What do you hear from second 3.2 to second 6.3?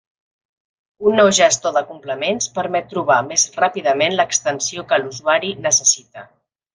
més ràpidament l'extensió que l'usuari necessita.